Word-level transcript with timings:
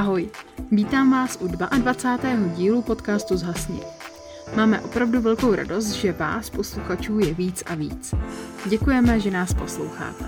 Ahoj, 0.00 0.30
vítám 0.70 1.10
vás 1.10 1.38
u 1.40 1.48
22. 1.48 2.56
dílu 2.56 2.82
podcastu 2.82 3.36
Zhasni. 3.36 3.80
Máme 4.56 4.80
opravdu 4.80 5.20
velkou 5.20 5.54
radost, 5.54 5.92
že 5.92 6.12
vás, 6.12 6.50
posluchačů, 6.50 7.18
je 7.18 7.34
víc 7.34 7.62
a 7.66 7.74
víc. 7.74 8.14
Děkujeme, 8.68 9.20
že 9.20 9.30
nás 9.30 9.54
posloucháte. 9.54 10.24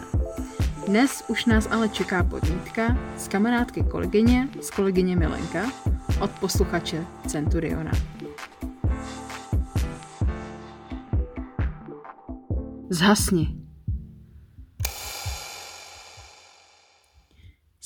Dnes 0.87 1.25
už 1.29 1.45
nás 1.45 1.69
ale 1.71 1.89
čeká 1.89 2.25
podnítka 2.25 2.99
z 3.17 3.29
kamarádky 3.29 3.85
kolegyně, 3.91 4.49
z 4.61 4.71
kolegyně 4.71 5.17
Milenka, 5.17 5.73
od 6.21 6.31
posluchače 6.31 7.07
Centuriona. 7.27 7.93
Zhasni. 12.91 13.62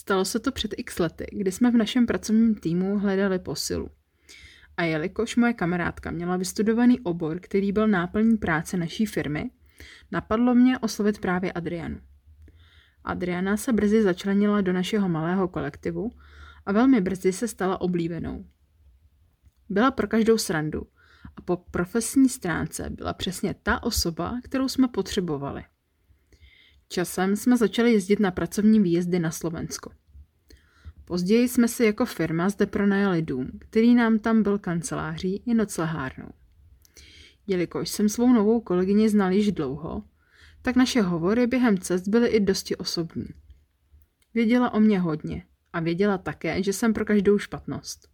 Stalo 0.06 0.24
se 0.24 0.40
to 0.40 0.52
před 0.52 0.74
x 0.76 0.98
lety, 0.98 1.26
kdy 1.32 1.52
jsme 1.52 1.70
v 1.70 1.76
našem 1.76 2.06
pracovním 2.06 2.54
týmu 2.54 2.98
hledali 2.98 3.38
posilu. 3.38 3.90
A 4.76 4.82
jelikož 4.82 5.36
moje 5.36 5.52
kamarádka 5.52 6.10
měla 6.10 6.36
vystudovaný 6.36 7.00
obor, 7.00 7.40
který 7.40 7.72
byl 7.72 7.88
náplní 7.88 8.36
práce 8.36 8.76
naší 8.76 9.06
firmy, 9.06 9.50
napadlo 10.12 10.54
mě 10.54 10.78
oslovit 10.78 11.18
právě 11.18 11.52
Adrianu. 11.52 12.00
Adriana 13.04 13.56
se 13.56 13.72
brzy 13.72 14.02
začlenila 14.02 14.60
do 14.60 14.72
našeho 14.72 15.08
malého 15.08 15.48
kolektivu 15.48 16.12
a 16.66 16.72
velmi 16.72 17.00
brzy 17.00 17.32
se 17.32 17.48
stala 17.48 17.80
oblíbenou. 17.80 18.44
Byla 19.68 19.90
pro 19.90 20.06
každou 20.06 20.38
srandu 20.38 20.86
a 21.36 21.40
po 21.40 21.56
profesní 21.56 22.28
stránce 22.28 22.90
byla 22.90 23.12
přesně 23.12 23.54
ta 23.62 23.82
osoba, 23.82 24.40
kterou 24.44 24.68
jsme 24.68 24.88
potřebovali. 24.88 25.64
Časem 26.88 27.36
jsme 27.36 27.56
začali 27.56 27.92
jezdit 27.92 28.20
na 28.20 28.30
pracovní 28.30 28.80
výjezdy 28.80 29.18
na 29.18 29.30
Slovensko. 29.30 29.90
Později 31.04 31.48
jsme 31.48 31.68
si 31.68 31.84
jako 31.84 32.06
firma 32.06 32.48
zde 32.48 32.66
pronajali 32.66 33.22
dům, 33.22 33.50
který 33.58 33.94
nám 33.94 34.18
tam 34.18 34.42
byl 34.42 34.58
kanceláří 34.58 35.42
i 35.46 35.54
noclehárnou. 35.54 36.28
Jelikož 37.46 37.88
jsem 37.88 38.08
svou 38.08 38.32
novou 38.32 38.60
kolegyni 38.60 39.08
znal 39.08 39.32
již 39.32 39.52
dlouho, 39.52 40.02
tak 40.62 40.76
naše 40.76 41.02
hovory 41.02 41.46
během 41.46 41.78
cest 41.78 42.08
byly 42.08 42.28
i 42.28 42.40
dosti 42.40 42.76
osobní. 42.76 43.26
Věděla 44.34 44.74
o 44.74 44.80
mě 44.80 45.00
hodně 45.00 45.46
a 45.72 45.80
věděla 45.80 46.18
také, 46.18 46.62
že 46.62 46.72
jsem 46.72 46.92
pro 46.92 47.04
každou 47.04 47.38
špatnost. 47.38 48.08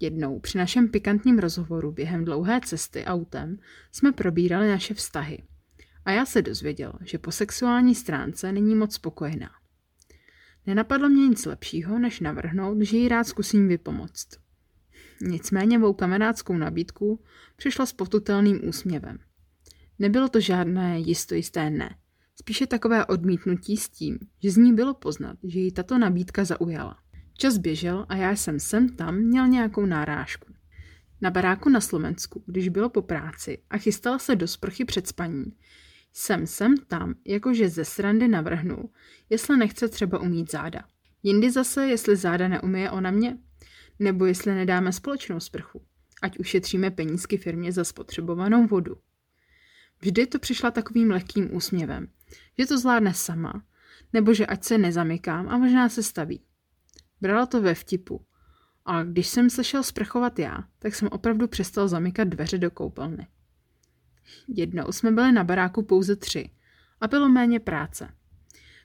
Jednou 0.00 0.40
při 0.40 0.58
našem 0.58 0.88
pikantním 0.88 1.38
rozhovoru 1.38 1.92
během 1.92 2.24
dlouhé 2.24 2.60
cesty 2.64 3.04
autem 3.04 3.58
jsme 3.92 4.12
probírali 4.12 4.68
naše 4.68 4.94
vztahy. 4.94 5.38
A 6.04 6.10
já 6.10 6.26
se 6.26 6.42
dozvěděl, 6.42 6.92
že 7.04 7.18
po 7.18 7.32
sexuální 7.32 7.94
stránce 7.94 8.52
není 8.52 8.74
moc 8.74 8.94
spokojená. 8.94 9.50
Nenapadlo 10.66 11.08
mě 11.08 11.28
nic 11.28 11.46
lepšího, 11.46 11.98
než 11.98 12.20
navrhnout, 12.20 12.82
že 12.82 12.96
jí 12.96 13.08
rád 13.08 13.24
zkusím 13.24 13.68
vypomoct. 13.68 14.28
Nicméně 15.20 15.78
mou 15.78 15.92
kamarádskou 15.92 16.56
nabídku 16.56 17.24
přišla 17.56 17.86
s 17.86 17.92
potutelným 17.92 18.68
úsměvem. 18.68 19.18
Nebylo 19.98 20.28
to 20.28 20.40
žádné 20.40 20.98
jistojisté 20.98 21.70
ne. 21.70 21.96
Spíše 22.40 22.66
takové 22.66 23.06
odmítnutí 23.06 23.76
s 23.76 23.88
tím, 23.88 24.18
že 24.42 24.50
z 24.50 24.56
ní 24.56 24.74
bylo 24.74 24.94
poznat, 24.94 25.36
že 25.44 25.60
jí 25.60 25.72
tato 25.72 25.98
nabídka 25.98 26.44
zaujala. 26.44 26.98
Čas 27.38 27.58
běžel 27.58 28.06
a 28.08 28.16
já 28.16 28.30
jsem 28.30 28.60
sem 28.60 28.88
tam 28.88 29.16
měl 29.16 29.48
nějakou 29.48 29.86
nárážku. 29.86 30.52
Na 31.20 31.30
baráku 31.30 31.68
na 31.68 31.80
Slovensku, 31.80 32.44
když 32.46 32.68
bylo 32.68 32.88
po 32.88 33.02
práci 33.02 33.58
a 33.70 33.78
chystala 33.78 34.18
se 34.18 34.36
do 34.36 34.48
sprchy 34.48 34.84
před 34.84 35.06
spaním, 35.06 35.52
jsem 36.12 36.46
sem 36.46 36.76
tam, 36.76 37.14
jakože 37.26 37.68
ze 37.68 37.84
srandy 37.84 38.28
navrhnul, 38.28 38.90
jestli 39.30 39.56
nechce 39.56 39.88
třeba 39.88 40.18
umít 40.18 40.50
záda. 40.50 40.84
Jindy 41.22 41.50
zase, 41.50 41.86
jestli 41.86 42.16
záda 42.16 42.48
neumije 42.48 42.90
ona 42.90 43.10
mě, 43.10 43.38
nebo 43.98 44.26
jestli 44.26 44.54
nedáme 44.54 44.92
společnou 44.92 45.40
sprchu, 45.40 45.82
ať 46.22 46.38
ušetříme 46.38 46.90
penízky 46.90 47.36
firmě 47.36 47.72
za 47.72 47.84
spotřebovanou 47.84 48.66
vodu. 48.66 48.96
Vždy 50.00 50.26
to 50.26 50.38
přišla 50.38 50.70
takovým 50.70 51.10
lehkým 51.10 51.56
úsměvem, 51.56 52.08
že 52.58 52.66
to 52.66 52.78
zvládne 52.78 53.14
sama, 53.14 53.64
nebo 54.12 54.34
že 54.34 54.46
ať 54.46 54.64
se 54.64 54.78
nezamykám 54.78 55.48
a 55.48 55.58
možná 55.58 55.88
se 55.88 56.02
staví. 56.02 56.40
Brala 57.20 57.46
to 57.46 57.62
ve 57.62 57.74
vtipu, 57.74 58.26
a 58.84 59.02
když 59.02 59.28
jsem 59.28 59.50
se 59.50 59.64
šel 59.64 59.82
sprchovat 59.82 60.38
já, 60.38 60.64
tak 60.78 60.94
jsem 60.94 61.08
opravdu 61.08 61.48
přestal 61.48 61.88
zamykat 61.88 62.28
dveře 62.28 62.58
do 62.58 62.70
koupelny. 62.70 63.26
Jednou 64.48 64.92
jsme 64.92 65.10
byli 65.10 65.32
na 65.32 65.44
baráku 65.44 65.82
pouze 65.82 66.16
tři 66.16 66.50
a 67.00 67.08
bylo 67.08 67.28
méně 67.28 67.60
práce. 67.60 68.08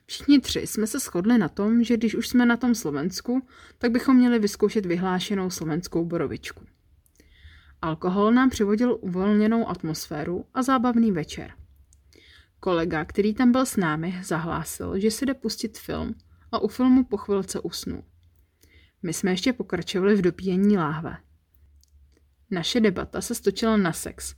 Všichni 0.06 0.40
tři 0.40 0.66
jsme 0.66 0.86
se 0.86 0.98
shodli 0.98 1.38
na 1.38 1.48
tom, 1.48 1.84
že 1.84 1.96
když 1.96 2.14
už 2.14 2.28
jsme 2.28 2.46
na 2.46 2.56
tom 2.56 2.74
Slovensku, 2.74 3.46
tak 3.78 3.90
bychom 3.90 4.16
měli 4.16 4.38
vyzkoušet 4.38 4.86
vyhlášenou 4.86 5.50
slovenskou 5.50 6.04
borovičku. 6.04 6.64
Alkohol 7.82 8.32
nám 8.32 8.50
přivodil 8.50 8.98
uvolněnou 9.00 9.68
atmosféru 9.68 10.44
a 10.54 10.62
zábavný 10.62 11.12
večer. 11.12 11.52
Kolega, 12.60 13.04
který 13.04 13.34
tam 13.34 13.52
byl 13.52 13.66
s 13.66 13.76
námi, 13.76 14.20
zahlásil, 14.24 14.98
že 14.98 15.10
si 15.10 15.26
jde 15.26 15.34
pustit 15.34 15.78
film 15.78 16.14
a 16.52 16.58
u 16.58 16.68
filmu 16.68 17.04
po 17.04 17.16
chvilce 17.16 17.60
usnul. 17.60 18.04
My 19.02 19.12
jsme 19.12 19.30
ještě 19.30 19.52
pokračovali 19.52 20.14
v 20.14 20.22
dopíjení 20.22 20.76
láhve. 20.76 21.16
Naše 22.50 22.80
debata 22.80 23.20
se 23.20 23.34
stočila 23.34 23.76
na 23.76 23.92
sex 23.92 24.34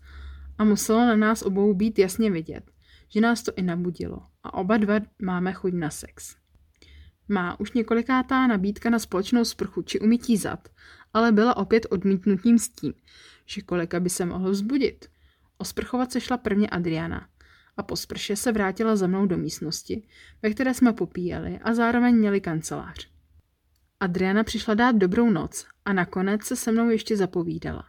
a 0.61 0.65
muselo 0.65 0.99
na 0.99 1.17
nás 1.17 1.43
obou 1.43 1.75
být 1.75 1.99
jasně 1.99 2.31
vidět, 2.31 2.71
že 3.09 3.21
nás 3.21 3.43
to 3.43 3.53
i 3.57 3.63
nabudilo 3.63 4.23
a 4.43 4.55
oba 4.55 4.77
dva 4.77 4.95
máme 5.23 5.53
chuť 5.53 5.73
na 5.73 5.91
sex. 5.91 6.37
Má 7.29 7.61
už 7.61 7.73
několikátá 7.73 8.47
nabídka 8.47 8.91
na 8.91 8.99
společnou 8.99 9.45
sprchu 9.45 9.83
či 9.83 10.01
umytí 10.01 10.37
zad, 10.37 10.69
ale 11.15 11.33
byla 11.33 11.57
opět 11.57 11.87
odmítnutím 11.91 12.59
s 12.59 12.69
tím, 12.69 12.95
že 13.47 13.63
kolega 13.63 14.01
by 14.01 14.11
se 14.11 14.25
mohl 14.27 14.51
vzbudit. 14.51 15.09
Osprchovat 15.59 16.13
se 16.13 16.21
šla 16.21 16.37
prvně 16.37 16.69
Adriana 16.69 17.29
a 17.77 17.83
po 17.83 17.97
sprše 17.97 18.37
se 18.37 18.53
vrátila 18.53 18.97
za 18.97 19.07
mnou 19.07 19.27
do 19.27 19.37
místnosti, 19.37 20.03
ve 20.43 20.51
které 20.51 20.75
jsme 20.75 20.93
popíjeli 20.93 21.59
a 21.59 21.75
zároveň 21.75 22.17
měli 22.17 22.41
kancelář. 22.41 23.11
Adriana 24.01 24.45
přišla 24.45 24.75
dát 24.75 24.97
dobrou 24.97 25.31
noc 25.31 25.67
a 25.85 25.93
nakonec 25.93 26.45
se 26.45 26.57
se 26.57 26.73
mnou 26.73 26.91
ještě 26.91 27.17
zapovídala. 27.17 27.85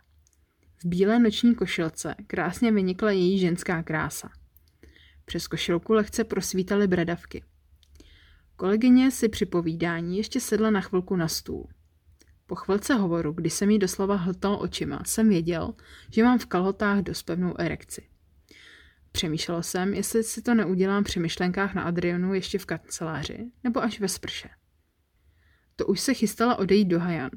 V 0.84 0.88
bílé 0.88 1.20
noční 1.20 1.56
košilce 1.56 2.16
krásně 2.28 2.72
vynikla 2.72 3.12
její 3.12 3.40
ženská 3.40 3.84
krása. 3.84 4.30
Přes 5.26 5.48
košilku 5.48 5.94
lehce 5.94 6.24
prosvítaly 6.24 6.88
bradavky. 6.88 7.44
Kolegyně 8.56 9.12
si 9.12 9.30
při 9.30 9.46
povídání 9.46 10.18
ještě 10.18 10.40
sedla 10.40 10.70
na 10.70 10.82
chvilku 10.82 11.16
na 11.16 11.28
stůl. 11.28 11.68
Po 12.46 12.56
chvilce 12.56 12.94
hovoru, 12.94 13.32
kdy 13.32 13.50
jsem 13.50 13.70
jí 13.70 13.80
doslova 13.80 14.16
hltal 14.16 14.58
očima, 14.62 15.02
jsem 15.06 15.30
věděl, 15.30 15.74
že 16.10 16.24
mám 16.24 16.40
v 16.40 16.46
kalhotách 16.46 17.00
dost 17.00 17.24
pevnou 17.24 17.54
erekci. 17.60 18.08
Přemýšlel 19.12 19.64
jsem, 19.64 19.94
jestli 19.94 20.24
si 20.24 20.42
to 20.42 20.54
neudělám 20.54 21.04
při 21.04 21.20
myšlenkách 21.20 21.74
na 21.74 21.84
Adrianu 21.84 22.34
ještě 22.34 22.60
v 22.60 22.66
kanceláři, 22.66 23.52
nebo 23.64 23.84
až 23.84 24.00
ve 24.00 24.08
sprše. 24.08 24.50
To 25.76 25.88
už 25.88 26.00
se 26.00 26.14
chystala 26.14 26.56
odejít 26.56 26.88
do 26.88 27.00
Hajan. 27.00 27.32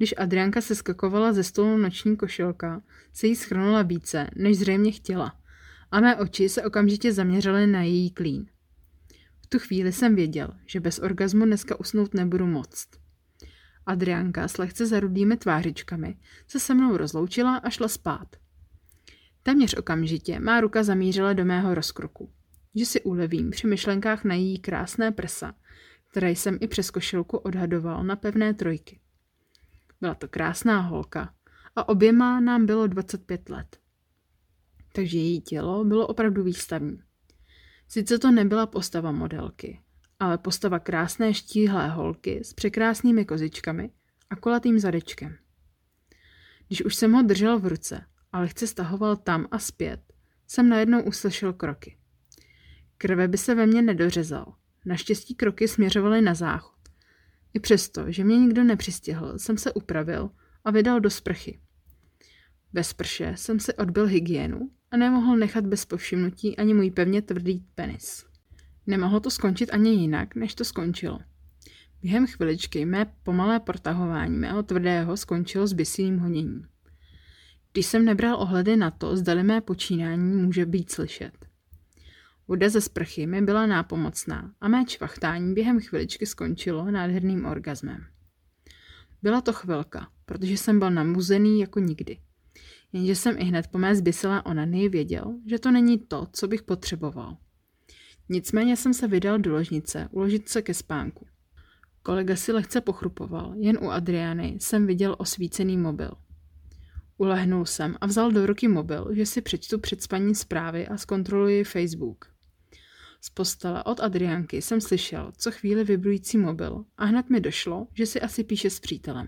Když 0.00 0.14
Adrianka 0.16 0.60
se 0.60 0.74
skakovala 0.74 1.32
ze 1.32 1.44
stolu 1.44 1.76
noční 1.76 2.16
košilka, 2.16 2.82
se 3.12 3.26
jí 3.26 3.36
schrnula 3.36 3.82
více, 3.82 4.30
než 4.36 4.58
zřejmě 4.58 4.92
chtěla. 4.92 5.36
A 5.90 6.00
mé 6.00 6.16
oči 6.16 6.48
se 6.48 6.62
okamžitě 6.62 7.12
zaměřily 7.12 7.66
na 7.66 7.82
její 7.82 8.10
klín. 8.10 8.46
V 9.40 9.46
tu 9.46 9.58
chvíli 9.58 9.92
jsem 9.92 10.14
věděl, 10.14 10.50
že 10.66 10.80
bez 10.80 10.98
orgazmu 10.98 11.44
dneska 11.44 11.80
usnout 11.80 12.14
nebudu 12.14 12.46
moct. 12.46 12.88
Adrianka 13.86 14.48
s 14.48 14.58
lehce 14.58 14.86
zarudými 14.86 15.36
tvářičkami 15.36 16.16
se 16.46 16.60
se 16.60 16.74
mnou 16.74 16.96
rozloučila 16.96 17.56
a 17.56 17.70
šla 17.70 17.88
spát. 17.88 18.36
Téměř 19.42 19.74
okamžitě 19.74 20.40
má 20.40 20.60
ruka 20.60 20.82
zamířila 20.82 21.32
do 21.32 21.44
mého 21.44 21.74
rozkroku, 21.74 22.30
že 22.74 22.86
si 22.86 23.00
ulevím 23.00 23.50
při 23.50 23.66
myšlenkách 23.66 24.24
na 24.24 24.34
její 24.34 24.58
krásné 24.58 25.12
prsa, 25.12 25.54
které 26.10 26.30
jsem 26.30 26.58
i 26.60 26.68
přes 26.68 26.90
košilku 26.90 27.36
odhadoval 27.36 28.04
na 28.04 28.16
pevné 28.16 28.54
trojky. 28.54 29.00
Byla 30.00 30.14
to 30.14 30.28
krásná 30.28 30.80
holka 30.80 31.34
a 31.76 31.88
oběma 31.88 32.40
nám 32.40 32.66
bylo 32.66 32.86
25 32.86 33.48
let. 33.48 33.78
Takže 34.92 35.18
její 35.18 35.40
tělo 35.40 35.84
bylo 35.84 36.06
opravdu 36.06 36.42
výstavní. 36.42 37.02
Sice 37.88 38.18
to 38.18 38.30
nebyla 38.30 38.66
postava 38.66 39.12
modelky, 39.12 39.80
ale 40.18 40.38
postava 40.38 40.78
krásné 40.78 41.34
štíhlé 41.34 41.88
holky 41.88 42.40
s 42.44 42.52
překrásnými 42.52 43.24
kozičkami 43.24 43.90
a 44.30 44.36
kolatým 44.36 44.78
zadečkem. 44.78 45.36
Když 46.66 46.84
už 46.84 46.94
jsem 46.94 47.12
ho 47.12 47.22
držel 47.22 47.58
v 47.58 47.66
ruce 47.66 48.06
a 48.32 48.40
lehce 48.40 48.66
stahoval 48.66 49.16
tam 49.16 49.46
a 49.50 49.58
zpět, 49.58 50.00
jsem 50.46 50.68
najednou 50.68 51.02
uslyšel 51.02 51.52
kroky. 51.52 51.96
Krve 52.98 53.28
by 53.28 53.38
se 53.38 53.54
ve 53.54 53.66
mně 53.66 53.82
nedořezal. 53.82 54.54
Naštěstí 54.86 55.34
kroky 55.34 55.68
směřovaly 55.68 56.22
na 56.22 56.34
záchod. 56.34 56.79
I 57.54 57.60
přesto, 57.60 58.12
že 58.12 58.24
mě 58.24 58.38
nikdo 58.38 58.64
nepřistihl, 58.64 59.38
jsem 59.38 59.58
se 59.58 59.72
upravil 59.72 60.30
a 60.64 60.70
vydal 60.70 61.00
do 61.00 61.10
sprchy. 61.10 61.60
Ve 62.72 62.84
sprše 62.84 63.32
jsem 63.36 63.60
si 63.60 63.74
odbil 63.74 64.06
hygienu 64.06 64.70
a 64.90 64.96
nemohl 64.96 65.36
nechat 65.36 65.66
bez 65.66 65.84
povšimnutí 65.84 66.56
ani 66.56 66.74
můj 66.74 66.90
pevně 66.90 67.22
tvrdý 67.22 67.64
penis. 67.74 68.24
Nemohlo 68.86 69.20
to 69.20 69.30
skončit 69.30 69.70
ani 69.70 69.90
jinak, 69.90 70.34
než 70.34 70.54
to 70.54 70.64
skončilo. 70.64 71.18
Během 72.02 72.26
chviličky 72.26 72.84
mé 72.84 73.12
pomalé 73.22 73.60
protahování 73.60 74.36
mého 74.36 74.62
tvrdého 74.62 75.16
skončilo 75.16 75.66
s 75.66 75.72
bysým 75.72 76.18
honěním. 76.18 76.66
Když 77.72 77.86
jsem 77.86 78.04
nebral 78.04 78.40
ohledy 78.40 78.76
na 78.76 78.90
to, 78.90 79.16
zdali 79.16 79.42
mé 79.42 79.60
počínání 79.60 80.36
může 80.36 80.66
být 80.66 80.90
slyšet. 80.90 81.49
Voda 82.50 82.68
ze 82.68 82.80
sprchy 82.80 83.26
mi 83.26 83.42
byla 83.42 83.66
nápomocná 83.66 84.54
a 84.60 84.68
mé 84.68 84.84
čvachtání 84.84 85.54
během 85.54 85.80
chviličky 85.80 86.26
skončilo 86.26 86.90
nádherným 86.90 87.44
orgasmem. 87.44 88.06
Byla 89.22 89.40
to 89.40 89.52
chvilka, 89.52 90.08
protože 90.26 90.52
jsem 90.52 90.78
byl 90.78 90.90
namuzený 90.90 91.60
jako 91.60 91.80
nikdy. 91.80 92.18
Jenže 92.92 93.14
jsem 93.14 93.38
i 93.38 93.44
hned 93.44 93.66
po 93.66 93.78
mé 93.78 93.96
zbyselé 93.96 94.42
onany 94.42 94.88
věděl, 94.88 95.38
že 95.46 95.58
to 95.58 95.70
není 95.70 95.98
to, 95.98 96.26
co 96.32 96.48
bych 96.48 96.62
potřeboval. 96.62 97.36
Nicméně 98.28 98.76
jsem 98.76 98.94
se 98.94 99.08
vydal 99.08 99.38
do 99.38 99.52
ložnice, 99.52 100.08
uložit 100.10 100.48
se 100.48 100.62
ke 100.62 100.74
spánku. 100.74 101.26
Kolega 102.02 102.36
si 102.36 102.52
lehce 102.52 102.80
pochrupoval, 102.80 103.54
jen 103.56 103.78
u 103.82 103.90
Adriany 103.90 104.56
jsem 104.60 104.86
viděl 104.86 105.16
osvícený 105.18 105.76
mobil. 105.76 106.10
Ulehnul 107.18 107.66
jsem 107.66 107.96
a 108.00 108.06
vzal 108.06 108.32
do 108.32 108.46
ruky 108.46 108.68
mobil, 108.68 109.08
že 109.12 109.26
si 109.26 109.40
přečtu 109.40 109.78
před 109.78 110.02
spaní 110.02 110.34
zprávy 110.34 110.88
a 110.88 110.96
zkontroluji 110.96 111.64
Facebook. 111.64 112.29
Z 113.20 113.30
postele 113.30 113.84
od 113.84 114.00
Adrianky 114.00 114.62
jsem 114.62 114.80
slyšel 114.80 115.32
co 115.36 115.50
chvíli 115.50 115.84
vibrující 115.84 116.38
mobil 116.38 116.84
a 116.96 117.04
hned 117.04 117.30
mi 117.30 117.40
došlo, 117.40 117.86
že 117.94 118.06
si 118.06 118.20
asi 118.20 118.44
píše 118.44 118.70
s 118.70 118.80
přítelem. 118.80 119.26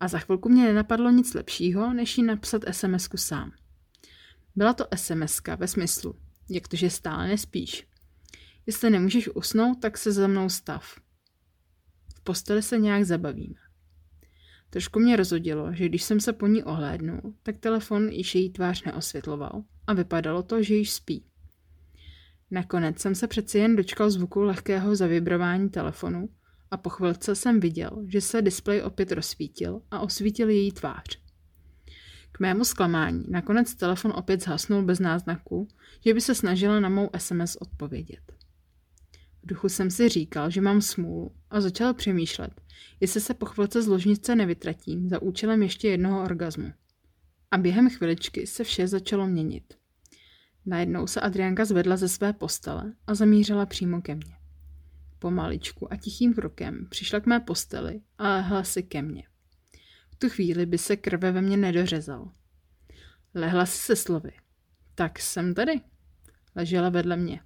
A 0.00 0.08
za 0.08 0.18
chvilku 0.18 0.48
mě 0.48 0.64
nenapadlo 0.64 1.10
nic 1.10 1.34
lepšího, 1.34 1.94
než 1.94 2.18
jí 2.18 2.24
napsat 2.24 2.62
sms 2.70 3.08
sám. 3.16 3.52
Byla 4.56 4.72
to 4.72 4.86
sms 4.94 5.40
ve 5.56 5.68
smyslu, 5.68 6.14
jak 6.50 6.68
to, 6.68 6.76
že 6.76 6.90
stále 6.90 7.28
nespíš. 7.28 7.86
Jestli 8.66 8.90
nemůžeš 8.90 9.28
usnout, 9.34 9.80
tak 9.80 9.98
se 9.98 10.12
za 10.12 10.26
mnou 10.26 10.48
stav. 10.48 11.00
V 12.16 12.20
posteli 12.20 12.62
se 12.62 12.78
nějak 12.78 13.04
zabavíme. 13.04 13.54
Trošku 14.70 14.98
mě 14.98 15.16
rozhodilo, 15.16 15.74
že 15.74 15.88
když 15.88 16.02
jsem 16.02 16.20
se 16.20 16.32
po 16.32 16.46
ní 16.46 16.64
ohlédnul, 16.64 17.34
tak 17.42 17.58
telefon 17.58 18.08
již 18.08 18.34
její 18.34 18.50
tvář 18.50 18.84
neosvětloval 18.84 19.64
a 19.86 19.92
vypadalo 19.92 20.42
to, 20.42 20.62
že 20.62 20.74
již 20.74 20.92
spí. 20.92 21.24
Nakonec 22.50 22.98
jsem 22.98 23.14
se 23.14 23.26
přeci 23.26 23.58
jen 23.58 23.76
dočkal 23.76 24.10
zvuku 24.10 24.40
lehkého 24.40 24.96
zavibrování 24.96 25.68
telefonu 25.68 26.28
a 26.70 26.76
po 26.76 26.90
chvilce 26.90 27.34
jsem 27.34 27.60
viděl, 27.60 28.04
že 28.06 28.20
se 28.20 28.42
displej 28.42 28.82
opět 28.82 29.12
rozsvítil 29.12 29.82
a 29.90 30.00
osvítil 30.00 30.48
její 30.48 30.72
tvář. 30.72 31.26
K 32.32 32.40
mému 32.40 32.64
zklamání 32.64 33.24
nakonec 33.28 33.74
telefon 33.74 34.12
opět 34.16 34.42
zhasnul 34.42 34.82
bez 34.82 34.98
náznaku, 34.98 35.68
že 36.04 36.14
by 36.14 36.20
se 36.20 36.34
snažila 36.34 36.80
na 36.80 36.88
mou 36.88 37.10
SMS 37.18 37.56
odpovědět. 37.56 38.32
V 39.42 39.46
duchu 39.46 39.68
jsem 39.68 39.90
si 39.90 40.08
říkal, 40.08 40.50
že 40.50 40.60
mám 40.60 40.80
smůlu 40.80 41.34
a 41.50 41.60
začal 41.60 41.94
přemýšlet, 41.94 42.60
jestli 43.00 43.20
se 43.20 43.34
po 43.34 43.46
chvilce 43.46 43.82
z 43.82 43.86
ložnice 43.86 44.36
nevytratím 44.36 45.08
za 45.08 45.22
účelem 45.22 45.62
ještě 45.62 45.88
jednoho 45.88 46.24
orgazmu. 46.24 46.72
A 47.50 47.58
během 47.58 47.90
chviličky 47.90 48.46
se 48.46 48.64
vše 48.64 48.88
začalo 48.88 49.26
měnit. 49.26 49.74
Najednou 50.66 51.06
se 51.06 51.20
Adrianka 51.20 51.64
zvedla 51.64 51.96
ze 51.96 52.08
své 52.08 52.32
postele 52.32 52.92
a 53.06 53.14
zamířila 53.14 53.66
přímo 53.66 54.02
ke 54.02 54.14
mně. 54.14 54.36
Pomaličku 55.18 55.92
a 55.92 55.96
tichým 55.96 56.34
krokem 56.34 56.86
přišla 56.90 57.20
k 57.20 57.26
mé 57.26 57.40
posteli 57.40 58.00
a 58.18 58.28
lehla 58.28 58.64
si 58.64 58.82
ke 58.82 59.02
mně. 59.02 59.22
V 60.10 60.16
tu 60.16 60.28
chvíli 60.28 60.66
by 60.66 60.78
se 60.78 60.96
krve 60.96 61.32
ve 61.32 61.42
mně 61.42 61.56
nedořezal. 61.56 62.30
Lehla 63.34 63.66
si 63.66 63.78
se 63.78 63.96
slovy. 63.96 64.32
Tak 64.94 65.18
jsem 65.18 65.54
tady. 65.54 65.80
Ležela 66.54 66.88
vedle 66.88 67.16
mě. 67.16 67.40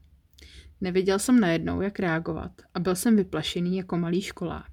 Nevěděl 0.81 1.19
jsem 1.19 1.41
najednou, 1.41 1.81
jak 1.81 1.99
reagovat 1.99 2.63
a 2.75 2.81
byl 2.81 2.97
jsem 2.97 3.17
vyplašený 3.17 3.77
jako 3.77 3.97
malý 3.97 4.23
školák. 4.23 4.71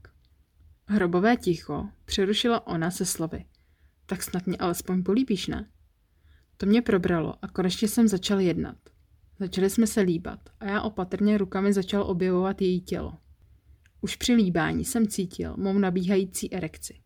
Hrobové 0.85 1.37
ticho 1.37 1.89
přerušila 2.05 2.67
ona 2.67 2.91
se 2.91 3.05
slovy. 3.05 3.45
Tak 4.05 4.23
snad 4.23 4.47
mě 4.47 4.57
alespoň 4.57 5.03
políbíš, 5.03 5.47
ne? 5.47 5.69
To 6.57 6.65
mě 6.65 6.81
probralo 6.81 7.33
a 7.41 7.47
konečně 7.47 7.87
jsem 7.87 8.07
začal 8.07 8.39
jednat. 8.39 8.77
Začali 9.39 9.69
jsme 9.69 9.87
se 9.87 10.01
líbat 10.01 10.39
a 10.59 10.65
já 10.65 10.81
opatrně 10.81 11.37
rukami 11.37 11.73
začal 11.73 12.03
objevovat 12.03 12.61
její 12.61 12.81
tělo. 12.81 13.13
Už 14.01 14.15
při 14.15 14.33
líbání 14.33 14.85
jsem 14.85 15.07
cítil 15.07 15.55
mou 15.57 15.77
nabíhající 15.77 16.53
erekci. 16.53 16.99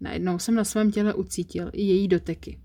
Najednou 0.00 0.38
jsem 0.38 0.54
na 0.54 0.64
svém 0.64 0.92
těle 0.92 1.14
ucítil 1.14 1.70
i 1.72 1.82
její 1.82 2.08
doteky. 2.08 2.60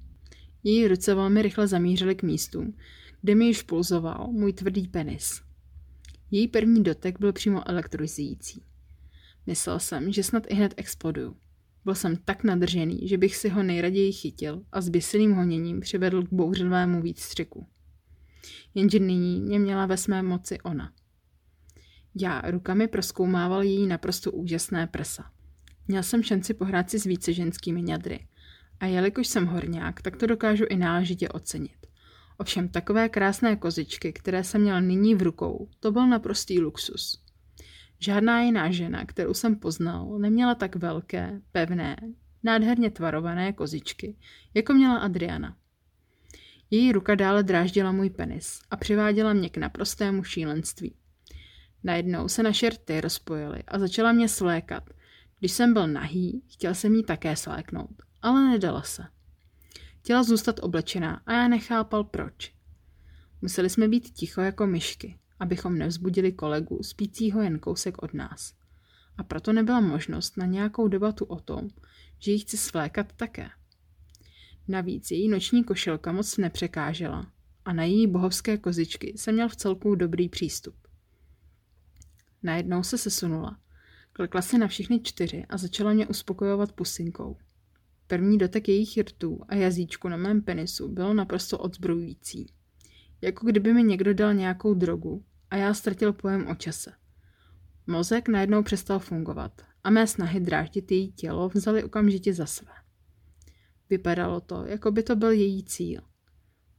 Její 0.63 0.87
ruce 0.87 1.15
velmi 1.15 1.41
rychle 1.41 1.67
zamířily 1.67 2.15
k 2.15 2.23
místům, 2.23 2.77
kde 3.21 3.35
mi 3.35 3.45
již 3.45 3.61
pulzoval 3.61 4.27
můj 4.31 4.53
tvrdý 4.53 4.87
penis. 4.87 5.41
Její 6.31 6.47
první 6.47 6.83
dotek 6.83 7.19
byl 7.19 7.33
přímo 7.33 7.69
elektrizující. 7.69 8.63
Myslel 9.45 9.79
jsem, 9.79 10.11
že 10.11 10.23
snad 10.23 10.43
i 10.49 10.53
hned 10.53 10.73
exploduju. 10.77 11.35
Byl 11.87 11.95
jsem 11.95 12.15
tak 12.15 12.43
nadržený, 12.43 13.07
že 13.07 13.17
bych 13.17 13.35
si 13.35 13.49
ho 13.49 13.63
nejraději 13.63 14.11
chytil 14.11 14.63
a 14.71 14.81
s 14.81 14.89
běsilým 14.89 15.33
honěním 15.33 15.79
přivedl 15.79 16.23
k 16.23 16.33
bouřlivému 16.33 17.01
výstřiku. 17.01 17.67
Jenže 18.75 18.99
nyní 18.99 19.41
mě 19.41 19.59
měla 19.59 19.85
ve 19.85 19.97
své 19.97 20.23
moci 20.23 20.61
ona. 20.61 20.91
Já 22.15 22.41
rukami 22.41 22.87
proskoumával 22.87 23.63
její 23.63 23.87
naprosto 23.87 24.31
úžasné 24.31 24.87
prsa. 24.87 25.31
Měl 25.87 26.03
jsem 26.03 26.23
šanci 26.23 26.53
pohrát 26.53 26.89
si 26.89 26.99
s 26.99 27.03
více 27.03 27.33
ženskými 27.33 27.81
ňadry. 27.81 28.27
A 28.79 28.85
jelikož 28.85 29.27
jsem 29.27 29.45
horňák, 29.45 30.01
tak 30.01 30.17
to 30.17 30.27
dokážu 30.27 30.65
i 30.69 30.75
náležitě 30.77 31.29
ocenit. 31.29 31.87
Ovšem 32.37 32.69
takové 32.69 33.09
krásné 33.09 33.55
kozičky, 33.55 34.13
které 34.13 34.43
jsem 34.43 34.61
měl 34.61 34.81
nyní 34.81 35.15
v 35.15 35.21
rukou, 35.21 35.69
to 35.79 35.91
byl 35.91 36.07
naprostý 36.07 36.59
luxus. 36.59 37.26
Žádná 37.99 38.41
jiná 38.41 38.71
žena, 38.71 39.05
kterou 39.05 39.33
jsem 39.33 39.55
poznal, 39.55 40.19
neměla 40.19 40.55
tak 40.55 40.75
velké, 40.75 41.41
pevné, 41.51 41.97
nádherně 42.43 42.91
tvarované 42.91 43.53
kozičky, 43.53 44.17
jako 44.53 44.73
měla 44.73 44.97
Adriana. 44.97 45.57
Její 46.71 46.91
ruka 46.91 47.15
dále 47.15 47.43
dráždila 47.43 47.91
můj 47.91 48.09
penis 48.09 48.59
a 48.71 48.77
přiváděla 48.77 49.33
mě 49.33 49.49
k 49.49 49.57
naprostému 49.57 50.23
šílenství. 50.23 50.95
Najednou 51.83 52.27
se 52.27 52.43
naše 52.43 52.69
rty 52.69 53.01
rozpojily 53.01 53.63
a 53.67 53.79
začala 53.79 54.11
mě 54.11 54.29
slékat. 54.29 54.83
Když 55.39 55.51
jsem 55.51 55.73
byl 55.73 55.87
nahý, 55.87 56.43
chtěl 56.47 56.75
jsem 56.75 56.95
jí 56.95 57.03
také 57.03 57.35
sléknout, 57.35 58.01
ale 58.21 58.49
nedala 58.49 58.81
se. 58.81 59.03
Chtěla 59.99 60.23
zůstat 60.23 60.59
oblečená 60.61 61.21
a 61.25 61.33
já 61.33 61.47
nechápal 61.47 62.03
proč. 62.03 62.53
Museli 63.41 63.69
jsme 63.69 63.87
být 63.87 64.09
ticho 64.09 64.41
jako 64.41 64.67
myšky 64.67 65.17
abychom 65.39 65.77
nevzbudili 65.77 66.31
kolegu 66.31 66.83
spícího 66.83 67.41
jen 67.41 67.59
kousek 67.59 68.03
od 68.03 68.13
nás. 68.13 68.53
A 69.17 69.23
proto 69.23 69.53
nebyla 69.53 69.79
možnost 69.79 70.37
na 70.37 70.45
nějakou 70.45 70.87
debatu 70.87 71.25
o 71.25 71.39
tom, 71.39 71.67
že 72.19 72.31
ji 72.31 72.39
chci 72.39 72.57
svlékat 72.57 73.13
také. 73.13 73.49
Navíc 74.67 75.11
její 75.11 75.29
noční 75.29 75.63
košilka 75.63 76.11
moc 76.11 76.37
nepřekážela 76.37 77.31
a 77.65 77.73
na 77.73 77.83
její 77.83 78.07
bohovské 78.07 78.57
kozičky 78.57 79.13
jsem 79.15 79.35
měl 79.35 79.49
v 79.49 79.55
celku 79.55 79.95
dobrý 79.95 80.29
přístup. 80.29 80.75
Najednou 82.43 82.83
se 82.83 82.97
sesunula, 82.97 83.59
klekla 84.13 84.41
si 84.41 84.57
na 84.57 84.67
všechny 84.67 84.99
čtyři 84.99 85.45
a 85.49 85.57
začala 85.57 85.93
mě 85.93 86.07
uspokojovat 86.07 86.71
pusinkou. 86.71 87.37
První 88.07 88.37
dotek 88.37 88.67
jejich 88.67 88.97
rtů 88.97 89.39
a 89.47 89.55
jazyčku 89.55 90.09
na 90.09 90.17
mém 90.17 90.41
penisu 90.41 90.87
bylo 90.87 91.13
naprosto 91.13 91.57
odzbrojující. 91.57 92.53
Jako 93.21 93.45
kdyby 93.45 93.73
mi 93.73 93.83
někdo 93.83 94.13
dal 94.13 94.33
nějakou 94.33 94.73
drogu 94.73 95.25
a 95.49 95.55
já 95.55 95.73
ztratil 95.73 96.13
pojem 96.13 96.47
o 96.47 96.55
čase. 96.55 96.91
Mozek 97.87 98.27
najednou 98.27 98.63
přestal 98.63 98.99
fungovat 98.99 99.61
a 99.83 99.89
mé 99.89 100.07
snahy 100.07 100.39
dráždit 100.39 100.91
její 100.91 101.11
tělo 101.11 101.49
vzali 101.49 101.83
okamžitě 101.83 102.33
za 102.33 102.45
své. 102.45 102.71
Vypadalo 103.89 104.41
to, 104.41 104.65
jako 104.65 104.91
by 104.91 105.03
to 105.03 105.15
byl 105.15 105.31
její 105.31 105.63
cíl. 105.63 106.01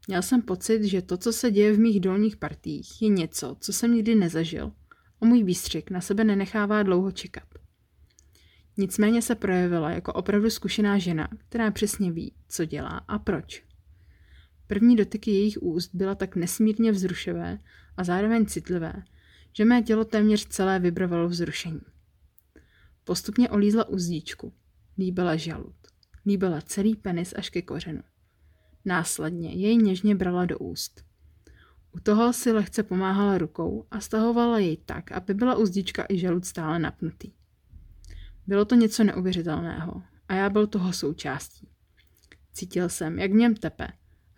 Měl 0.09 0.23
jsem 0.23 0.43
pocit, 0.43 0.85
že 0.85 1.03
to, 1.03 1.17
co 1.17 1.33
se 1.33 1.51
děje 1.51 1.73
v 1.73 1.79
mých 1.79 2.01
dolních 2.01 2.37
partích, 2.37 3.03
je 3.03 3.09
něco, 3.09 3.57
co 3.61 3.73
jsem 3.73 3.95
nikdy 3.95 4.15
nezažil 4.15 4.73
a 5.21 5.27
můj 5.27 5.43
výstřik 5.43 5.91
na 5.91 6.01
sebe 6.01 6.25
nenechává 6.25 6.83
dlouho 6.83 7.13
čekat. 7.13 7.49
Nicméně 8.77 9.23
se 9.23 9.35
projevila 9.35 9.91
jako 9.91 10.13
opravdu 10.13 10.51
zkušená 10.51 10.99
žena, 10.99 11.29
která 11.49 11.71
přesně 11.71 12.13
ví, 12.13 12.35
co 12.49 12.65
dělá 12.65 12.99
a 13.09 13.19
proč. 13.19 13.68
První 14.69 14.97
dotyky 14.97 15.31
jejich 15.31 15.59
úst 15.63 15.91
byla 15.95 16.15
tak 16.15 16.37
nesmírně 16.37 16.93
vzruševé 16.93 17.59
a 17.97 18.05
zároveň 18.05 18.47
citlivé, 18.47 19.03
že 19.53 19.65
mé 19.65 19.83
tělo 19.83 20.05
téměř 20.05 20.47
celé 20.47 20.79
vibrovalo 20.79 21.29
vzrušení. 21.29 21.81
Postupně 23.05 23.51
olízla 23.51 23.89
uzdíčku, 23.89 24.53
líbila 24.99 25.37
žalud, 25.37 25.75
líbila 26.27 26.61
celý 26.61 26.97
penis 26.97 27.35
až 27.37 27.51
ke 27.51 27.63
kořenu. 27.63 28.03
Následně 28.85 29.53
jej 29.55 29.77
něžně 29.77 30.15
brala 30.15 30.45
do 30.45 30.59
úst. 30.59 31.05
U 31.93 32.01
toho 32.01 32.33
si 32.33 32.53
lehce 32.53 32.83
pomáhala 32.83 33.39
rukou 33.39 33.87
a 33.91 34.01
stahovala 34.01 34.59
jej 34.59 34.77
tak, 34.77 35.13
aby 35.13 35.35
byla 35.35 35.55
uzdička 35.55 36.07
i 36.09 36.19
žalud 36.19 36.45
stále 36.45 36.79
napnutý. 36.79 37.33
Bylo 38.47 38.65
to 38.65 38.75
něco 38.75 39.05
neuvěřitelného 39.05 40.03
a 40.29 40.35
já 40.35 40.51
byl 40.51 40.67
toho 40.67 40.93
součástí. 40.93 41.69
Cítil 42.53 42.89
jsem, 42.89 43.19
jak 43.19 43.31
v 43.31 43.35
něm 43.35 43.55
tepe 43.55 43.89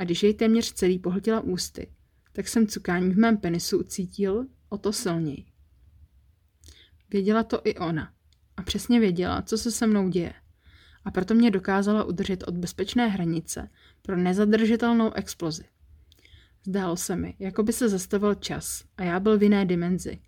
a 0.01 0.05
když 0.05 0.23
jej 0.23 0.35
téměř 0.35 0.73
celý 0.73 0.99
pohltila 0.99 1.41
ústy, 1.41 1.91
tak 2.33 2.49
jsem 2.49 2.67
cukání 2.67 3.11
v 3.11 3.19
mém 3.19 3.37
penisu 3.37 3.83
cítil 3.83 4.47
o 4.69 4.79
to 4.79 4.93
silněji. 4.93 5.45
Věděla 7.11 7.43
to 7.43 7.61
i 7.65 7.75
ona. 7.75 8.13
A 8.57 8.63
přesně 8.63 9.01
věděla, 9.01 9.43
co 9.43 9.59
se 9.59 9.71
se 9.71 9.87
mnou 9.87 10.09
děje. 10.09 10.33
A 11.05 11.11
proto 11.11 11.35
mě 11.35 11.51
dokázala 11.51 12.05
udržet 12.05 12.43
od 12.43 12.57
bezpečné 12.57 13.09
hranice 13.09 13.71
pro 14.03 14.17
nezadržitelnou 14.17 15.13
explozi. 15.13 15.65
Zdálo 16.67 16.97
se 16.97 17.17
mi, 17.17 17.37
jako 17.39 17.63
by 17.63 17.73
se 17.73 17.89
zastavil 17.89 18.35
čas 18.35 18.85
a 18.97 19.03
já 19.03 19.21
byl 19.21 19.39
v 19.39 19.43
jiné 19.43 19.67
dimenzi. 19.67 20.19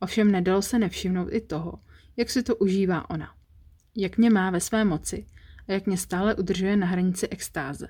Ovšem 0.00 0.32
nedalo 0.32 0.62
se 0.62 0.78
nevšimnout 0.78 1.28
i 1.32 1.40
toho, 1.40 1.80
jak 2.16 2.30
si 2.30 2.42
to 2.42 2.56
užívá 2.56 3.10
ona. 3.10 3.34
Jak 3.96 4.18
mě 4.18 4.30
má 4.30 4.50
ve 4.50 4.60
své 4.60 4.84
moci 4.84 5.26
a 5.68 5.72
jak 5.72 5.86
mě 5.86 5.96
stále 5.96 6.34
udržuje 6.34 6.76
na 6.76 6.86
hranici 6.86 7.28
extáze. 7.28 7.88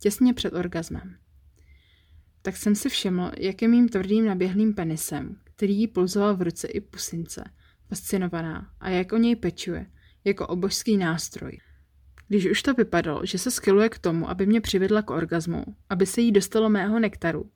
Těsně 0.00 0.34
před 0.34 0.52
orgasmem. 0.52 1.16
Tak 2.42 2.56
jsem 2.56 2.74
si 2.74 2.88
všiml, 2.88 3.30
jak 3.38 3.62
je 3.62 3.68
mým 3.68 3.88
tvrdým 3.88 4.26
naběhlým 4.26 4.74
penisem, 4.74 5.36
který 5.44 5.78
jí 5.78 5.88
pulzoval 5.88 6.36
v 6.36 6.42
ruce 6.42 6.68
i 6.68 6.80
pusince, 6.80 7.44
fascinovaná 7.88 8.70
a 8.80 8.88
jak 8.88 9.12
o 9.12 9.16
něj 9.16 9.36
pečuje, 9.36 9.86
jako 10.24 10.46
o 10.46 10.56
božský 10.56 10.96
nástroj. 10.96 11.60
Když 12.28 12.50
už 12.50 12.62
to 12.62 12.74
vypadalo, 12.74 13.26
že 13.26 13.38
se 13.38 13.50
skyluje 13.50 13.88
k 13.88 13.98
tomu, 13.98 14.30
aby 14.30 14.46
mě 14.46 14.60
přivedla 14.60 15.02
k 15.02 15.10
orgazmu, 15.10 15.64
aby 15.88 16.06
se 16.06 16.20
jí 16.20 16.32
dostalo 16.32 16.68
mého 16.68 17.00
nektaru, 17.00 17.50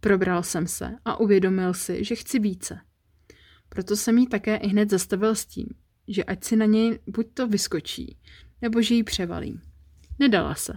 probral 0.00 0.42
jsem 0.42 0.66
se 0.66 0.96
a 1.04 1.20
uvědomil 1.20 1.74
si, 1.74 2.04
že 2.04 2.14
chci 2.14 2.38
více. 2.38 2.80
Proto 3.68 3.96
jsem 3.96 4.18
jí 4.18 4.26
také 4.26 4.56
i 4.56 4.68
hned 4.68 4.90
zastavil 4.90 5.34
s 5.34 5.46
tím, 5.46 5.66
že 6.08 6.24
ať 6.24 6.44
si 6.44 6.56
na 6.56 6.66
něj 6.66 6.98
buď 7.06 7.26
to 7.34 7.48
vyskočí, 7.48 8.18
nebo 8.62 8.82
že 8.82 8.94
jí 8.94 9.02
převalím. 9.02 9.60
Nedala 10.18 10.54
se. 10.54 10.72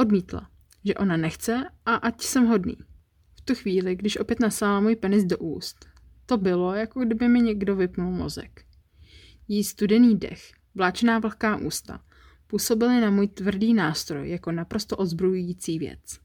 Odmítla, 0.00 0.50
že 0.84 0.94
ona 0.94 1.16
nechce 1.16 1.64
a 1.86 1.94
ať 1.94 2.22
jsem 2.22 2.46
hodný. 2.46 2.76
V 3.36 3.40
tu 3.40 3.54
chvíli, 3.54 3.96
když 3.96 4.16
opět 4.16 4.40
nasála 4.40 4.80
můj 4.80 4.96
penis 4.96 5.24
do 5.24 5.38
úst, 5.38 5.86
to 6.26 6.36
bylo, 6.36 6.74
jako 6.74 7.00
kdyby 7.00 7.28
mi 7.28 7.40
někdo 7.40 7.76
vypnul 7.76 8.12
mozek. 8.12 8.64
Jí 9.48 9.64
studený 9.64 10.16
dech, 10.16 10.52
vláčná 10.74 11.18
vlhká 11.18 11.56
ústa, 11.56 12.00
působily 12.46 13.00
na 13.00 13.10
můj 13.10 13.28
tvrdý 13.28 13.74
nástroj 13.74 14.30
jako 14.30 14.52
naprosto 14.52 14.96
ozbrojující 14.96 15.78
věc. 15.78 16.18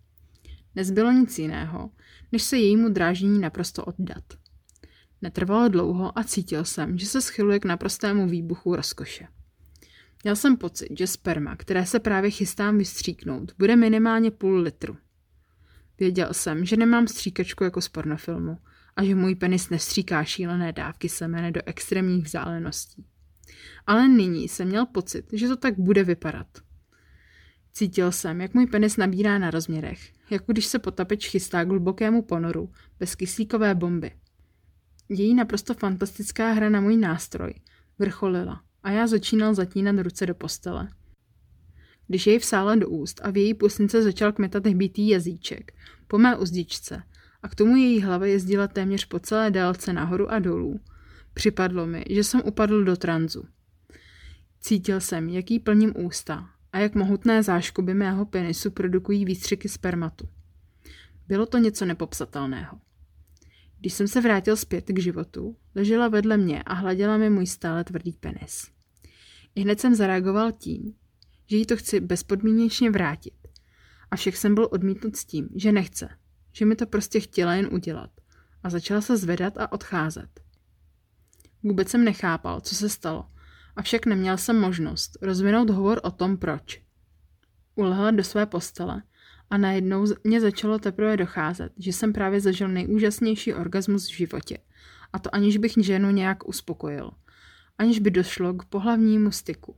Nezbylo 0.75 1.11
nic 1.11 1.39
jiného, 1.39 1.89
než 2.31 2.43
se 2.43 2.57
jejímu 2.57 2.89
dráždění 2.89 3.39
naprosto 3.39 3.85
oddat. 3.85 4.23
Netrvalo 5.21 5.69
dlouho 5.69 6.19
a 6.19 6.23
cítil 6.23 6.65
jsem, 6.65 6.97
že 6.97 7.05
se 7.05 7.21
schyluje 7.21 7.59
k 7.59 7.65
naprostému 7.65 8.27
výbuchu 8.27 8.75
rozkoše. 8.75 9.27
Měl 10.25 10.35
jsem 10.35 10.57
pocit, 10.57 10.87
že 10.97 11.07
sperma, 11.07 11.55
které 11.55 11.85
se 11.85 11.99
právě 11.99 12.31
chystám 12.31 12.77
vystříknout, 12.77 13.51
bude 13.57 13.75
minimálně 13.75 14.31
půl 14.31 14.59
litru. 14.59 14.97
Věděl 15.99 16.27
jsem, 16.31 16.65
že 16.65 16.77
nemám 16.77 17.07
stříkačku 17.07 17.63
jako 17.63 17.81
z 17.81 17.89
pornofilmu 17.89 18.57
a 18.95 19.03
že 19.03 19.15
můj 19.15 19.35
penis 19.35 19.69
nestříká 19.69 20.23
šílené 20.23 20.71
dávky 20.71 21.09
semene 21.09 21.51
do 21.51 21.61
extrémních 21.65 22.25
vzdáleností. 22.25 23.05
Ale 23.87 24.07
nyní 24.07 24.47
jsem 24.47 24.67
měl 24.67 24.85
pocit, 24.85 25.25
že 25.33 25.47
to 25.47 25.55
tak 25.55 25.79
bude 25.79 26.03
vypadat. 26.03 26.47
Cítil 27.73 28.11
jsem, 28.11 28.41
jak 28.41 28.53
můj 28.53 28.67
penis 28.67 28.97
nabírá 28.97 29.37
na 29.37 29.51
rozměrech, 29.51 30.13
jako 30.29 30.51
když 30.51 30.65
se 30.65 30.79
potapeč 30.79 31.29
chystá 31.29 31.63
k 31.63 31.69
hlubokému 31.69 32.21
ponoru 32.21 32.71
bez 32.99 33.15
kyslíkové 33.15 33.75
bomby. 33.75 34.11
Její 35.09 35.35
naprosto 35.35 35.73
fantastická 35.73 36.51
hra 36.51 36.69
na 36.69 36.81
můj 36.81 36.97
nástroj 36.97 37.53
vrcholila 37.99 38.64
a 38.85 38.91
já 38.91 39.07
začínal 39.07 39.53
zatínat 39.53 39.95
ruce 39.99 40.25
do 40.25 40.35
postele. 40.35 40.87
Když 42.07 42.27
jej 42.27 42.39
vsála 42.39 42.75
do 42.75 42.89
úst 42.89 43.21
a 43.23 43.31
v 43.31 43.37
její 43.37 43.53
pusnice 43.53 44.03
začal 44.03 44.31
kmetat 44.31 44.67
hbitý 44.67 45.09
jazyček 45.09 45.73
po 46.07 46.17
mé 46.17 46.37
uzdičce 46.37 47.03
a 47.43 47.47
k 47.47 47.55
tomu 47.55 47.75
její 47.75 48.01
hlava 48.01 48.25
jezdila 48.25 48.67
téměř 48.67 49.05
po 49.05 49.19
celé 49.19 49.51
délce 49.51 49.93
nahoru 49.93 50.31
a 50.31 50.39
dolů, 50.39 50.79
připadlo 51.33 51.87
mi, 51.87 52.05
že 52.09 52.23
jsem 52.23 52.41
upadl 52.45 52.83
do 52.83 52.95
tranzu. 52.95 53.43
Cítil 54.59 55.01
jsem, 55.01 55.29
jaký 55.29 55.59
plním 55.59 55.93
ústa 55.97 56.49
a 56.73 56.79
jak 56.79 56.95
mohutné 56.95 57.43
záškoby 57.43 57.93
mého 57.93 58.25
penisu 58.25 58.71
produkují 58.71 59.25
výstřiky 59.25 59.69
spermatu. 59.69 60.29
Bylo 61.27 61.45
to 61.45 61.57
něco 61.57 61.85
nepopsatelného. 61.85 62.77
Když 63.79 63.93
jsem 63.93 64.07
se 64.07 64.21
vrátil 64.21 64.55
zpět 64.55 64.85
k 64.87 64.99
životu, 64.99 65.57
ležela 65.75 66.07
vedle 66.07 66.37
mě 66.37 66.63
a 66.63 66.73
hladila 66.73 67.17
mi 67.17 67.29
můj 67.29 67.47
stále 67.47 67.83
tvrdý 67.83 68.11
penis. 68.11 68.74
Hned 69.61 69.79
jsem 69.79 69.95
zareagoval 69.95 70.51
tím, 70.51 70.93
že 71.47 71.57
jí 71.57 71.65
to 71.65 71.77
chci 71.77 71.99
bezpodmínečně 71.99 72.91
vrátit. 72.91 73.33
A 74.11 74.15
všech 74.15 74.37
jsem 74.37 74.55
byl 74.55 74.67
odmítnut 74.71 75.15
s 75.15 75.25
tím, 75.25 75.49
že 75.55 75.71
nechce, 75.71 76.09
že 76.51 76.65
mi 76.65 76.75
to 76.75 76.85
prostě 76.85 77.19
chtěla 77.19 77.53
jen 77.53 77.69
udělat. 77.71 78.09
A 78.63 78.69
začala 78.69 79.01
se 79.01 79.17
zvedat 79.17 79.57
a 79.57 79.71
odcházet. 79.71 80.39
Vůbec 81.63 81.89
jsem 81.89 82.03
nechápal, 82.03 82.61
co 82.61 82.75
se 82.75 82.89
stalo, 82.89 83.25
avšak 83.75 84.05
neměl 84.05 84.37
jsem 84.37 84.59
možnost 84.59 85.17
rozvinout 85.21 85.69
hovor 85.69 85.99
o 86.03 86.11
tom, 86.11 86.37
proč. 86.37 86.81
Ulehla 87.75 88.11
do 88.11 88.23
své 88.23 88.45
postele 88.45 89.03
a 89.49 89.57
najednou 89.57 90.05
mě 90.23 90.41
začalo 90.41 90.79
teprve 90.79 91.17
docházet, 91.17 91.73
že 91.77 91.93
jsem 91.93 92.13
právě 92.13 92.41
zažil 92.41 92.67
nejúžasnější 92.67 93.53
orgasmus 93.53 94.07
v 94.07 94.17
životě. 94.17 94.57
A 95.13 95.19
to 95.19 95.35
aniž 95.35 95.57
bych 95.57 95.73
ženu 95.81 96.11
nějak 96.11 96.47
uspokojil. 96.47 97.11
Aniž 97.77 97.99
by 97.99 98.11
došlo 98.11 98.53
k 98.53 98.65
pohlavnímu 98.65 99.31
styku. 99.31 99.75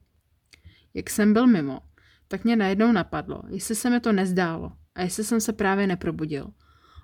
Jak 0.94 1.10
jsem 1.10 1.34
byl 1.34 1.48
mimo, 1.48 1.80
tak 2.28 2.44
mě 2.44 2.56
najednou 2.56 2.92
napadlo, 2.92 3.42
jestli 3.50 3.76
se 3.76 3.90
mi 3.90 4.00
to 4.00 4.12
nezdálo 4.12 4.72
a 4.96 5.02
jestli 5.02 5.24
jsem 5.24 5.42
se 5.42 5.54
právě 5.54 5.88
neprobudil. 5.88 6.54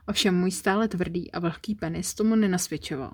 Ovšem 0.08 0.36
můj 0.36 0.52
stále 0.52 0.88
tvrdý 0.88 1.32
a 1.32 1.40
vlhký 1.40 1.76
penis 1.76 2.14
tomu 2.14 2.36
nenasvědčoval. 2.36 3.14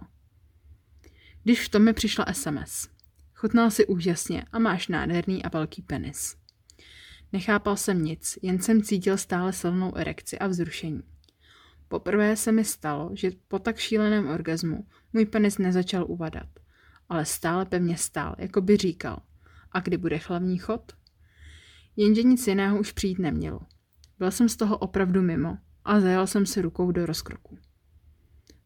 Když 1.43 1.61
v 1.61 1.69
tom 1.69 1.83
mi 1.83 1.93
přišla 1.93 2.25
SMS. 2.31 2.89
Chutnal 3.33 3.71
si 3.71 3.85
úžasně 3.85 4.45
a 4.51 4.59
máš 4.59 4.87
nádherný 4.87 5.43
a 5.43 5.49
velký 5.49 5.81
penis. 5.81 6.35
Nechápal 7.33 7.77
jsem 7.77 8.03
nic, 8.03 8.39
jen 8.41 8.61
jsem 8.61 8.83
cítil 8.83 9.17
stále 9.17 9.53
silnou 9.53 9.97
erekci 9.97 10.39
a 10.39 10.47
vzrušení. 10.47 11.03
Poprvé 11.87 12.35
se 12.35 12.51
mi 12.51 12.65
stalo, 12.65 13.11
že 13.13 13.31
po 13.47 13.59
tak 13.59 13.77
šíleném 13.77 14.27
orgazmu 14.27 14.87
můj 15.13 15.25
penis 15.25 15.57
nezačal 15.57 16.05
uvadat, 16.07 16.49
ale 17.09 17.25
stále 17.25 17.65
pevně 17.65 17.97
stál, 17.97 18.35
jako 18.37 18.61
by 18.61 18.77
říkal. 18.77 19.21
A 19.71 19.79
kdy 19.79 19.97
bude 19.97 20.19
hlavní 20.27 20.57
chod? 20.57 20.91
Jenže 21.95 22.23
nic 22.23 22.47
jiného 22.47 22.79
už 22.79 22.91
přijít 22.91 23.19
nemělo. 23.19 23.59
Byl 24.19 24.31
jsem 24.31 24.49
z 24.49 24.55
toho 24.55 24.77
opravdu 24.77 25.21
mimo 25.21 25.57
a 25.85 25.99
zajal 25.99 26.27
jsem 26.27 26.45
si 26.45 26.61
rukou 26.61 26.91
do 26.91 27.05
rozkroku. 27.05 27.57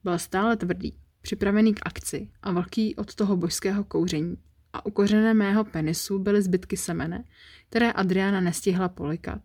Byl 0.04 0.20
stále 0.20 0.58
tvrdý, 0.58 0.98
připravený 1.22 1.74
k 1.74 1.80
akci 1.86 2.30
a 2.42 2.52
vlhký 2.52 2.96
od 2.96 3.16
toho 3.16 3.38
božského 3.38 3.84
kouření. 3.84 4.38
A 4.74 4.86
u 4.86 4.92
kořené 4.92 5.34
mého 5.34 5.64
penisu 5.64 6.20
byly 6.20 6.42
zbytky 6.42 6.78
semene, 6.78 7.24
které 7.70 7.92
Adriana 7.92 8.42
nestihla 8.42 8.90
polikat 8.90 9.42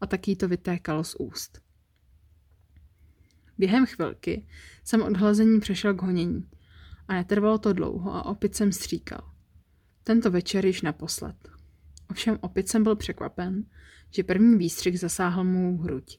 a 0.00 0.06
taky 0.06 0.36
to 0.36 0.48
vytékalo 0.48 1.04
z 1.04 1.16
úst. 1.18 1.62
Během 3.58 3.86
chvilky 3.86 4.46
jsem 4.84 5.02
od 5.02 5.16
hlazení 5.16 5.60
přešel 5.60 5.94
k 5.94 6.02
honění 6.02 6.48
a 7.08 7.14
netrvalo 7.14 7.58
to 7.58 7.72
dlouho 7.72 8.14
a 8.14 8.24
opět 8.24 8.54
jsem 8.54 8.72
stříkal. 8.72 9.30
Tento 10.04 10.30
večer 10.30 10.66
již 10.66 10.82
naposled. 10.82 11.36
Ovšem 12.10 12.38
opět 12.40 12.68
jsem 12.68 12.82
byl 12.82 12.96
překvapen, 12.96 13.64
že 14.10 14.24
první 14.24 14.58
výstřih 14.58 15.00
zasáhl 15.00 15.44
mou 15.44 15.76
hruď. 15.76 16.18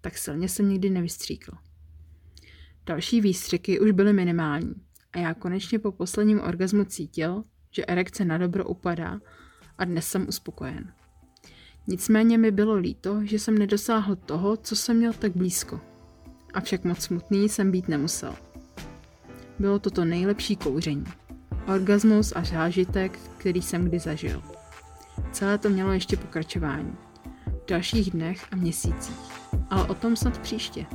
Tak 0.00 0.18
silně 0.18 0.48
jsem 0.48 0.68
nikdy 0.68 0.90
nevystříkl. 0.90 1.52
Další 2.86 3.20
výstřiky 3.20 3.80
už 3.80 3.90
byly 3.90 4.12
minimální 4.12 4.74
a 5.12 5.18
já 5.18 5.34
konečně 5.34 5.78
po 5.78 5.92
posledním 5.92 6.40
orgazmu 6.40 6.84
cítil, 6.84 7.44
že 7.70 7.86
erekce 7.86 8.24
na 8.24 8.38
dobro 8.38 8.64
upadá 8.66 9.20
a 9.78 9.84
dnes 9.84 10.06
jsem 10.06 10.28
uspokojen. 10.28 10.92
Nicméně 11.86 12.38
mi 12.38 12.50
bylo 12.50 12.74
líto, 12.74 13.24
že 13.24 13.38
jsem 13.38 13.58
nedosáhl 13.58 14.16
toho, 14.16 14.56
co 14.56 14.76
jsem 14.76 14.96
měl 14.96 15.12
tak 15.12 15.36
blízko. 15.36 15.80
Avšak 16.54 16.84
moc 16.84 16.98
smutný 16.98 17.48
jsem 17.48 17.70
být 17.70 17.88
nemusel. 17.88 18.51
Bylo 19.58 19.78
to 19.78 19.90
to 19.90 20.04
nejlepší 20.04 20.56
kouření. 20.56 21.04
Orgasmus 21.66 22.32
a 22.36 22.44
zážitek, 22.44 23.18
který 23.38 23.62
jsem 23.62 23.84
kdy 23.84 23.98
zažil. 23.98 24.42
Celé 25.32 25.58
to 25.58 25.68
mělo 25.68 25.92
ještě 25.92 26.16
pokračování. 26.16 26.96
V 27.46 27.68
dalších 27.68 28.10
dnech 28.10 28.46
a 28.52 28.56
měsících. 28.56 29.16
Ale 29.70 29.88
o 29.88 29.94
tom 29.94 30.16
snad 30.16 30.38
příště. 30.38 30.86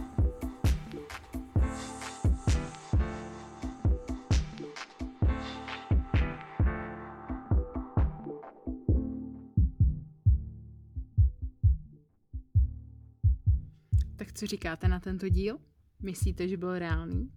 Tak 14.16 14.34
co 14.34 14.46
říkáte 14.48 14.88
na 14.88 15.00
tento 15.00 15.30
díl? 15.30 15.58
Myslíte, 16.04 16.48
že 16.48 16.58
byl 16.58 16.80
reálný? 16.80 17.32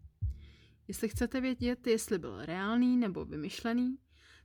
Jestli 0.91 1.09
chcete 1.09 1.41
vědět, 1.41 1.87
jestli 1.87 2.19
byl 2.19 2.45
reálný 2.45 2.97
nebo 2.97 3.25
vymyšlený, 3.25 3.99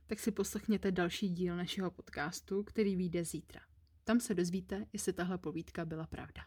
tak 0.06 0.18
si 0.20 0.30
poslechněte 0.30 0.92
další 0.92 1.28
díl 1.28 1.56
našeho 1.56 1.90
podcastu, 1.90 2.62
který 2.62 2.96
vyjde 2.96 3.24
zítra. 3.24 3.60
Tam 4.04 4.20
se 4.20 4.34
dozvíte, 4.34 4.86
jestli 4.92 5.12
tahle 5.12 5.38
povídka 5.38 5.84
byla 5.84 6.06
pravda. 6.06 6.42